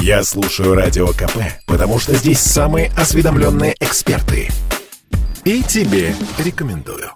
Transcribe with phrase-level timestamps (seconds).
[0.00, 4.48] Я слушаю Радио КП, потому что здесь самые осведомленные эксперты.
[5.44, 7.10] И тебе рекомендую.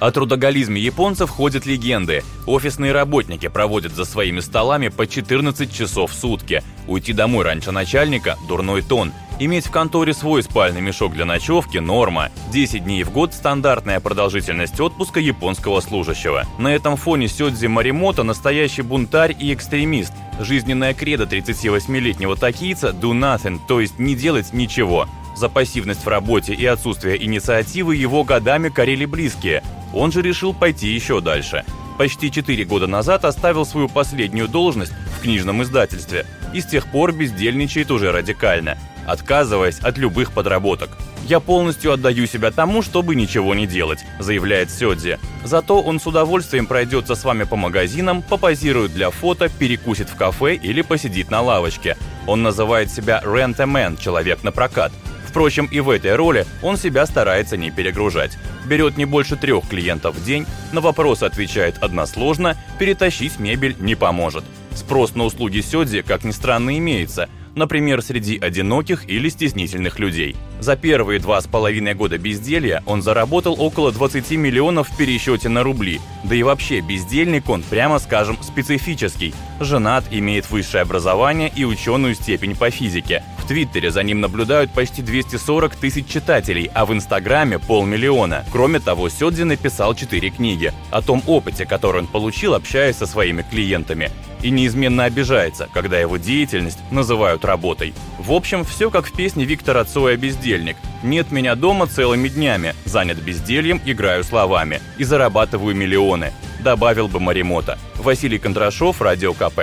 [0.00, 2.24] О трудоголизме японцев ходят легенды.
[2.46, 6.62] Офисные работники проводят за своими столами по 14 часов в сутки.
[6.88, 9.12] Уйти домой раньше начальника– дурной тон.
[9.42, 12.28] Иметь в конторе свой спальный мешок для ночевки– норма.
[12.52, 16.44] 10 дней в год– стандартная продолжительность отпуска японского служащего.
[16.58, 20.12] На этом фоне Сёдзи Маримото– настоящий бунтарь и экстремист.
[20.40, 25.06] Жизненная кредо 38-летнего токийца– do nothing, то есть не делать ничего.
[25.34, 29.62] За пассивность в работе и отсутствие инициативы его годами корили близкие.
[29.94, 31.64] Он же решил пойти еще дальше.
[31.96, 37.12] Почти 4 года назад оставил свою последнюю должность в книжном издательстве и с тех пор
[37.12, 40.90] бездельничает уже радикально, отказываясь от любых подработок.
[41.26, 45.18] «Я полностью отдаю себя тому, чтобы ничего не делать»,– заявляет Сёдзи.
[45.44, 50.54] Зато он с удовольствием пройдется с вами по магазинам, попозирует для фото, перекусит в кафе
[50.54, 51.96] или посидит на лавочке.
[52.26, 54.92] Он называет себя «rent man»– человек на прокат–
[55.30, 58.36] Впрочем, и в этой роли он себя старается не перегружать.
[58.66, 64.42] Берет не больше трех клиентов в день, на вопросы отвечает односложно, перетащить мебель не поможет.
[64.74, 70.36] Спрос на услуги Сёдзи, как ни странно, имеется– например, среди одиноких или стеснительных людей.
[70.60, 75.62] За первые два с половиной года безделья он заработал около 20 миллионов в пересчете на
[75.62, 76.00] рубли.
[76.24, 79.34] Да и вообще бездельник он, прямо скажем, специфический.
[79.60, 83.22] Женат, имеет высшее образование и ученую степень по физике.
[83.50, 88.44] Твиттере за ним наблюдают почти 240 тысяч читателей, а в Инстаграме полмиллиона.
[88.52, 93.42] Кроме того, Сёдзи написал четыре книги о том опыте, который он получил, общаясь со своими
[93.42, 94.12] клиентами
[94.44, 97.92] и неизменно обижается, когда его деятельность называют работой.
[98.20, 100.76] В общем, все как в песне Виктора Цоя «Бездельник».
[101.02, 107.80] «Нет меня дома целыми днями, занят бездельем, играю словами и зарабатываю миллионы», добавил бы Маримота.
[107.96, 109.62] Василий Кондрашов, Радио КП.